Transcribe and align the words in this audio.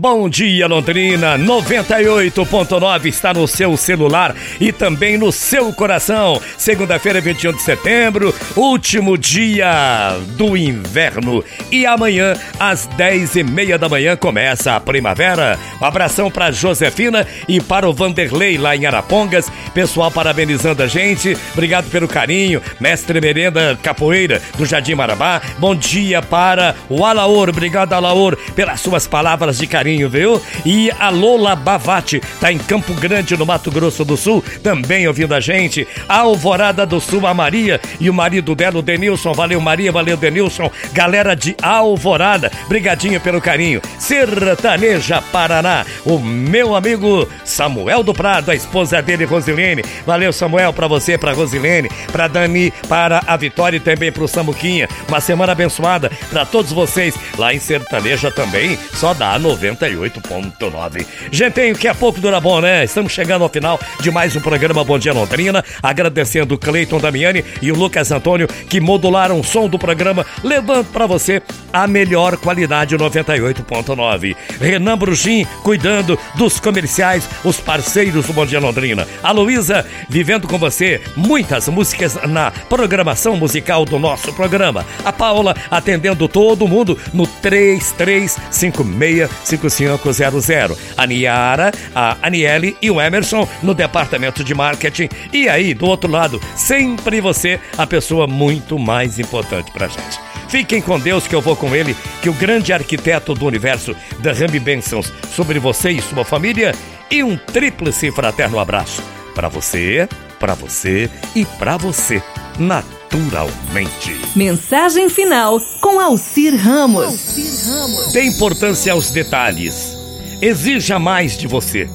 Bom 0.00 0.28
dia, 0.28 0.68
Londrina. 0.68 1.36
98.9 1.36 3.06
está 3.06 3.34
no 3.34 3.48
seu 3.48 3.76
celular 3.76 4.32
e 4.60 4.70
também 4.70 5.18
no 5.18 5.32
seu 5.32 5.72
coração. 5.72 6.40
Segunda-feira, 6.56 7.20
21 7.20 7.54
de 7.54 7.62
setembro, 7.62 8.32
último 8.54 9.18
dia 9.18 10.16
do 10.36 10.56
inverno. 10.56 11.42
E 11.72 11.84
amanhã, 11.84 12.34
às 12.60 12.86
10 12.86 13.34
e 13.34 13.42
meia 13.42 13.76
da 13.76 13.88
manhã, 13.88 14.16
começa 14.16 14.76
a 14.76 14.78
primavera. 14.78 15.58
Um 15.82 15.84
abração 15.84 16.30
para 16.30 16.52
Josefina 16.52 17.26
e 17.48 17.60
para 17.60 17.90
o 17.90 17.92
Vanderlei 17.92 18.56
lá 18.56 18.76
em 18.76 18.86
Arapongas. 18.86 19.50
Pessoal 19.74 20.12
parabenizando 20.12 20.80
a 20.80 20.86
gente. 20.86 21.36
Obrigado 21.52 21.90
pelo 21.90 22.06
carinho. 22.06 22.62
Mestre 22.78 23.20
Merenda 23.20 23.76
Capoeira 23.82 24.40
do 24.56 24.64
Jardim 24.64 24.94
Marabá. 24.94 25.42
Bom 25.58 25.74
dia 25.74 26.22
para 26.22 26.76
o 26.88 27.04
Alaor. 27.04 27.48
Obrigado, 27.48 27.94
Alaor, 27.94 28.36
pelas 28.54 28.80
suas 28.80 29.04
palavras 29.08 29.58
de 29.58 29.66
carinho 29.66 29.87
carinho, 29.88 30.08
viu? 30.10 30.42
E 30.66 30.90
a 30.98 31.08
Lola 31.08 31.56
Bavati 31.56 32.20
tá 32.40 32.52
em 32.52 32.58
Campo 32.58 32.92
Grande, 32.94 33.36
no 33.36 33.46
Mato 33.46 33.70
Grosso 33.70 34.04
do 34.04 34.16
Sul, 34.16 34.44
também 34.62 35.08
ouvindo 35.08 35.34
a 35.34 35.40
gente. 35.40 35.88
A 36.06 36.18
Alvorada 36.18 36.84
do 36.84 37.00
Sul, 37.00 37.26
a 37.26 37.32
Maria 37.32 37.80
e 37.98 38.10
o 38.10 38.14
marido 38.14 38.54
dela, 38.54 38.78
o 38.78 38.82
Denilson. 38.82 39.32
Valeu, 39.32 39.60
Maria, 39.60 39.90
valeu, 39.90 40.16
Denilson. 40.16 40.70
Galera 40.92 41.34
de 41.34 41.56
Alvorada, 41.62 42.52
brigadinho 42.68 43.18
pelo 43.20 43.40
carinho. 43.40 43.80
Sertaneja 43.98 45.22
Paraná, 45.32 45.86
o 46.04 46.18
meu 46.18 46.76
amigo 46.76 47.26
Samuel 47.44 48.02
do 48.02 48.12
Prado, 48.12 48.50
a 48.50 48.54
esposa 48.54 49.00
dele, 49.00 49.24
Rosilene. 49.24 49.82
Valeu, 50.04 50.32
Samuel, 50.32 50.72
pra 50.72 50.86
você, 50.86 51.16
pra 51.16 51.32
Rosilene, 51.32 51.88
pra 52.12 52.28
Dani, 52.28 52.70
para 52.88 53.22
a 53.26 53.36
Vitória 53.36 53.78
e 53.78 53.80
também 53.80 54.12
pro 54.12 54.28
Samuquinha. 54.28 54.88
Uma 55.08 55.20
semana 55.20 55.52
abençoada 55.52 56.10
pra 56.28 56.44
todos 56.44 56.72
vocês 56.72 57.14
lá 57.38 57.54
em 57.54 57.58
Sertaneja 57.58 58.30
também, 58.30 58.78
só 58.92 59.14
dá 59.14 59.38
90 59.38 59.77
98.9. 59.78 61.06
Gentinho, 61.30 61.76
que 61.76 61.88
é 61.88 61.94
pouco 61.94 62.20
dura 62.20 62.40
bom, 62.40 62.60
né? 62.60 62.84
Estamos 62.84 63.12
chegando 63.12 63.42
ao 63.42 63.48
final 63.48 63.78
de 64.00 64.10
mais 64.10 64.34
um 64.34 64.40
programa 64.40 64.84
Bom 64.84 64.98
Dia 64.98 65.12
Londrina, 65.12 65.64
agradecendo 65.82 66.54
o 66.54 66.58
Cleiton 66.58 66.98
Damiani 66.98 67.44
e 67.62 67.70
o 67.70 67.76
Lucas 67.76 68.10
Antônio 68.10 68.48
que 68.48 68.80
modularam 68.80 69.38
o 69.38 69.44
som 69.44 69.68
do 69.68 69.78
programa, 69.78 70.26
levando 70.42 70.86
para 70.86 71.06
você 71.06 71.42
a 71.72 71.86
melhor 71.86 72.36
qualidade 72.36 72.96
98.9. 72.96 74.36
Renan 74.60 74.98
Brugim 74.98 75.46
cuidando 75.62 76.18
dos 76.34 76.58
comerciais, 76.58 77.28
os 77.44 77.60
parceiros 77.60 78.26
do 78.26 78.32
Bom 78.32 78.46
Dia 78.46 78.60
Londrina. 78.60 79.06
A 79.22 79.30
Luísa 79.30 79.86
vivendo 80.08 80.48
com 80.48 80.58
você 80.58 81.00
muitas 81.16 81.68
músicas 81.68 82.18
na 82.26 82.50
programação 82.50 83.36
musical 83.36 83.84
do 83.84 83.98
nosso 83.98 84.32
programa. 84.32 84.84
A 85.04 85.12
Paula 85.12 85.54
atendendo 85.70 86.26
todo 86.26 86.66
mundo 86.66 86.98
no 87.12 87.26
3356 87.26 89.28
5500. 89.58 90.78
A 90.96 91.06
Niara, 91.06 91.72
a 91.94 92.16
Aniele 92.22 92.76
e 92.82 92.90
o 92.90 93.00
Emerson 93.00 93.48
no 93.62 93.74
departamento 93.74 94.44
de 94.44 94.54
marketing. 94.54 95.08
E 95.32 95.48
aí, 95.48 95.74
do 95.74 95.86
outro 95.86 96.10
lado, 96.10 96.40
sempre 96.54 97.20
você, 97.20 97.58
a 97.76 97.86
pessoa 97.86 98.26
muito 98.26 98.78
mais 98.78 99.18
importante 99.18 99.70
pra 99.72 99.88
gente. 99.88 100.20
Fiquem 100.48 100.80
com 100.80 100.98
Deus 100.98 101.26
que 101.26 101.34
eu 101.34 101.42
vou 101.42 101.54
com 101.54 101.74
ele, 101.74 101.94
que 102.22 102.30
o 102.30 102.34
grande 102.34 102.72
arquiteto 102.72 103.34
do 103.34 103.46
universo 103.46 103.94
derrame 104.18 104.58
bênçãos 104.58 105.12
sobre 105.34 105.58
você 105.58 105.90
e 105.90 106.00
sua 106.00 106.24
família 106.24 106.74
e 107.10 107.22
um 107.22 107.36
tríplice 107.36 108.10
fraterno 108.10 108.58
abraço 108.58 109.02
para 109.34 109.48
você, 109.48 110.08
para 110.40 110.54
você 110.54 111.10
e 111.34 111.44
para 111.44 111.76
você, 111.76 112.22
naturalmente. 112.58 114.18
Mensagem 114.34 115.08
final 115.08 115.60
com 115.88 115.98
Alcir 115.98 116.54
Ramos. 116.54 118.12
Dê 118.12 118.22
importância 118.24 118.92
aos 118.92 119.10
detalhes. 119.10 119.96
Exija 120.42 120.98
mais 120.98 121.34
de 121.38 121.46
você. 121.46 121.88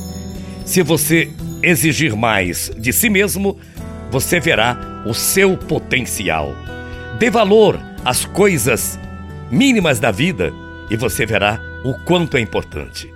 Se 0.65 0.81
você 0.81 1.31
exigir 1.61 2.15
mais 2.15 2.71
de 2.75 2.91
si 2.91 3.07
mesmo, 3.07 3.55
você 4.09 4.39
verá 4.39 5.03
o 5.05 5.13
seu 5.13 5.55
potencial. 5.55 6.55
Dê 7.19 7.29
valor 7.29 7.79
às 8.03 8.25
coisas 8.25 8.97
mínimas 9.51 9.99
da 9.99 10.09
vida 10.09 10.51
e 10.89 10.97
você 10.97 11.23
verá 11.23 11.61
o 11.85 11.93
quanto 12.03 12.35
é 12.35 12.39
importante. 12.39 13.13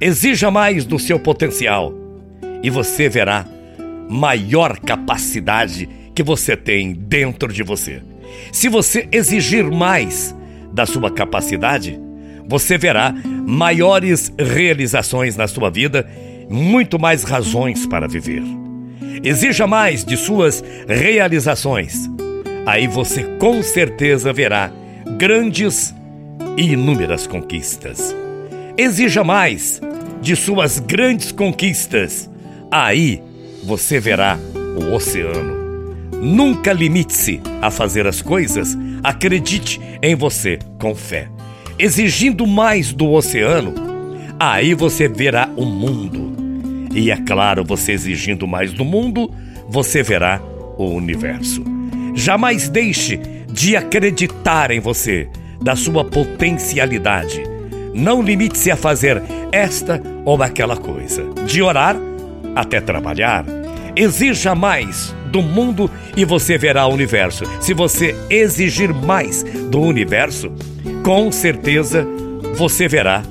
Exija 0.00 0.50
mais 0.50 0.86
do 0.86 0.98
seu 0.98 1.20
potencial 1.20 1.92
e 2.62 2.70
você 2.70 3.10
verá 3.10 3.44
maior 4.08 4.78
capacidade 4.78 5.86
que 6.14 6.22
você 6.22 6.56
tem 6.56 6.92
dentro 6.92 7.52
de 7.52 7.62
você. 7.62 8.00
Se 8.52 8.68
você 8.68 9.08
exigir 9.10 9.64
mais 9.70 10.34
da 10.72 10.86
sua 10.86 11.10
capacidade, 11.10 11.98
você 12.48 12.76
verá 12.76 13.14
maiores 13.46 14.32
realizações 14.38 15.36
na 15.36 15.46
sua 15.46 15.70
vida, 15.70 16.08
muito 16.48 16.98
mais 16.98 17.24
razões 17.24 17.86
para 17.86 18.06
viver. 18.06 18.42
Exija 19.22 19.66
mais 19.66 20.04
de 20.04 20.16
suas 20.16 20.62
realizações. 20.86 22.10
Aí 22.66 22.86
você 22.86 23.24
com 23.38 23.62
certeza 23.62 24.32
verá 24.32 24.70
grandes 25.16 25.94
e 26.56 26.72
inúmeras 26.72 27.26
conquistas. 27.26 28.14
Exija 28.76 29.22
mais 29.22 29.80
de 30.20 30.34
suas 30.34 30.78
grandes 30.78 31.32
conquistas. 31.32 32.30
Aí 32.70 33.22
você 33.62 34.00
verá 34.00 34.38
o 34.76 34.94
oceano. 34.94 35.63
Nunca 36.24 36.72
limite-se 36.72 37.38
a 37.60 37.70
fazer 37.70 38.06
as 38.06 38.22
coisas, 38.22 38.78
acredite 39.02 39.78
em 40.02 40.14
você 40.14 40.58
com 40.80 40.94
fé. 40.94 41.28
Exigindo 41.78 42.46
mais 42.46 42.94
do 42.94 43.12
oceano, 43.12 43.74
aí 44.40 44.72
você 44.72 45.06
verá 45.06 45.50
o 45.54 45.66
mundo. 45.66 46.32
E 46.94 47.10
é 47.10 47.16
claro, 47.18 47.62
você 47.62 47.92
exigindo 47.92 48.48
mais 48.48 48.72
do 48.72 48.86
mundo, 48.86 49.30
você 49.68 50.02
verá 50.02 50.40
o 50.78 50.86
universo. 50.86 51.62
Jamais 52.14 52.70
deixe 52.70 53.20
de 53.52 53.76
acreditar 53.76 54.70
em 54.70 54.80
você, 54.80 55.28
da 55.60 55.76
sua 55.76 56.06
potencialidade. 56.06 57.42
Não 57.92 58.22
limite-se 58.22 58.70
a 58.70 58.76
fazer 58.76 59.22
esta 59.52 60.02
ou 60.24 60.42
aquela 60.42 60.78
coisa, 60.78 61.22
de 61.46 61.60
orar 61.60 61.96
até 62.56 62.80
trabalhar. 62.80 63.44
Exija 63.96 64.54
mais 64.54 65.14
do 65.30 65.40
mundo 65.40 65.90
e 66.16 66.24
você 66.24 66.58
verá 66.58 66.86
o 66.86 66.92
universo. 66.92 67.44
Se 67.60 67.72
você 67.72 68.14
exigir 68.28 68.92
mais 68.92 69.44
do 69.70 69.80
universo, 69.80 70.52
com 71.04 71.30
certeza 71.30 72.06
você 72.56 72.88
verá 72.88 73.22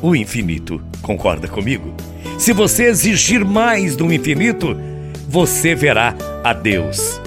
o 0.00 0.14
infinito. 0.14 0.80
Concorda 1.02 1.48
comigo? 1.48 1.94
Se 2.38 2.52
você 2.52 2.84
exigir 2.84 3.44
mais 3.44 3.96
do 3.96 4.12
infinito, 4.12 4.76
você 5.28 5.74
verá 5.74 6.14
a 6.44 6.52
Deus. 6.52 7.20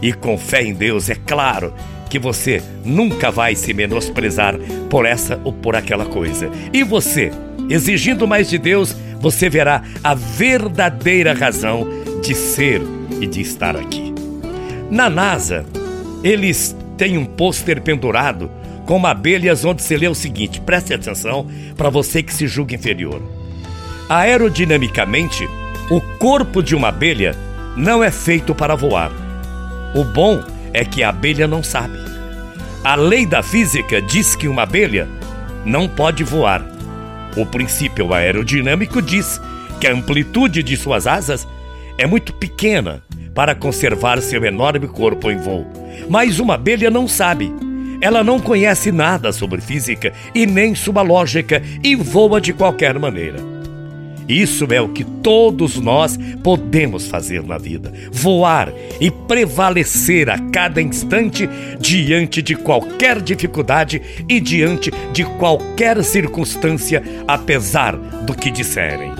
E 0.00 0.12
com 0.12 0.38
fé 0.38 0.62
em 0.62 0.74
Deus, 0.74 1.10
é 1.10 1.14
claro 1.14 1.74
que 2.08 2.18
você 2.18 2.62
nunca 2.84 3.30
vai 3.30 3.54
se 3.54 3.74
menosprezar 3.74 4.56
por 4.88 5.04
essa 5.04 5.40
ou 5.44 5.52
por 5.52 5.74
aquela 5.74 6.06
coisa. 6.06 6.50
E 6.72 6.82
você, 6.84 7.32
exigindo 7.68 8.28
mais 8.28 8.48
de 8.48 8.58
Deus, 8.58 8.96
você 9.20 9.48
verá 9.48 9.82
a 10.02 10.14
verdadeira 10.14 11.32
razão 11.32 12.03
de 12.24 12.34
ser 12.34 12.80
e 13.20 13.26
de 13.26 13.40
estar 13.40 13.76
aqui. 13.76 14.14
Na 14.90 15.10
NASA, 15.10 15.64
eles 16.22 16.76
têm 16.96 17.18
um 17.18 17.24
pôster 17.24 17.80
pendurado 17.82 18.50
com 18.86 19.06
abelhas 19.06 19.64
onde 19.64 19.82
se 19.82 19.96
lê 19.96 20.08
o 20.08 20.14
seguinte: 20.14 20.60
preste 20.60 20.94
atenção 20.94 21.46
para 21.76 21.90
você 21.90 22.22
que 22.22 22.32
se 22.32 22.46
julga 22.46 22.74
inferior. 22.74 23.22
Aerodinamicamente, 24.08 25.48
o 25.90 26.00
corpo 26.18 26.62
de 26.62 26.74
uma 26.74 26.88
abelha 26.88 27.36
não 27.76 28.02
é 28.02 28.10
feito 28.10 28.54
para 28.54 28.74
voar. 28.74 29.12
O 29.94 30.04
bom 30.04 30.42
é 30.72 30.84
que 30.84 31.02
a 31.02 31.10
abelha 31.10 31.46
não 31.46 31.62
sabe. 31.62 31.98
A 32.82 32.94
lei 32.94 33.26
da 33.26 33.42
física 33.42 34.00
diz 34.00 34.34
que 34.34 34.48
uma 34.48 34.62
abelha 34.62 35.08
não 35.64 35.88
pode 35.88 36.24
voar 36.24 36.74
o 37.36 37.44
princípio 37.44 38.12
aerodinâmico 38.14 39.02
diz 39.02 39.40
que 39.80 39.86
a 39.86 39.92
amplitude 39.92 40.62
de 40.62 40.76
suas 40.76 41.06
asas 41.06 41.46
é 41.98 42.06
muito 42.06 42.32
pequena 42.34 43.02
para 43.34 43.54
conservar 43.54 44.20
seu 44.20 44.44
enorme 44.44 44.86
corpo 44.86 45.30
em 45.30 45.36
voo. 45.36 45.66
Mas 46.08 46.38
uma 46.38 46.54
abelha 46.54 46.90
não 46.90 47.08
sabe. 47.08 47.52
Ela 48.00 48.22
não 48.22 48.38
conhece 48.38 48.92
nada 48.92 49.32
sobre 49.32 49.60
física 49.60 50.12
e 50.34 50.46
nem 50.46 50.74
sua 50.74 51.02
lógica 51.02 51.62
e 51.82 51.96
voa 51.96 52.40
de 52.40 52.52
qualquer 52.52 52.98
maneira. 52.98 53.54
Isso 54.28 54.66
é 54.72 54.80
o 54.80 54.88
que 54.88 55.04
todos 55.04 55.76
nós 55.76 56.18
podemos 56.42 57.06
fazer 57.06 57.42
na 57.42 57.58
vida: 57.58 57.92
voar 58.10 58.72
e 59.00 59.10
prevalecer 59.10 60.30
a 60.30 60.38
cada 60.50 60.80
instante 60.80 61.48
diante 61.78 62.40
de 62.40 62.54
qualquer 62.54 63.20
dificuldade 63.20 64.00
e 64.28 64.40
diante 64.40 64.90
de 65.12 65.24
qualquer 65.24 66.02
circunstância, 66.02 67.02
apesar 67.28 67.96
do 67.96 68.34
que 68.34 68.50
disserem. 68.50 69.12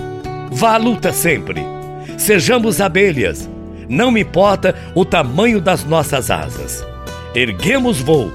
Vá 0.51 0.73
à 0.73 0.77
luta 0.77 1.11
sempre. 1.13 1.74
Sejamos 2.17 2.81
abelhas. 2.81 3.49
Não 3.87 4.17
importa 4.17 4.75
o 4.95 5.05
tamanho 5.05 5.61
das 5.61 5.83
nossas 5.83 6.31
asas. 6.31 6.85
Erguemos 7.33 7.99
voo 7.99 8.31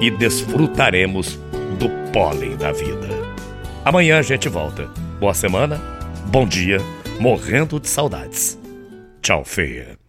e 0.00 0.10
desfrutaremos 0.10 1.38
do 1.78 1.88
pólen 2.12 2.56
da 2.56 2.72
vida. 2.72 3.08
Amanhã 3.84 4.18
a 4.18 4.22
gente 4.22 4.48
volta. 4.48 4.88
Boa 5.20 5.34
semana, 5.34 5.80
bom 6.26 6.46
dia, 6.46 6.78
morrendo 7.18 7.80
de 7.80 7.88
saudades. 7.88 8.58
Tchau, 9.20 9.44
feia. 9.44 9.97